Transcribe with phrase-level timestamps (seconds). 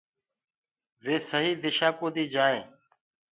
[1.03, 2.65] وي سهيٚ دِشآ ڪوديٚ جآئين۔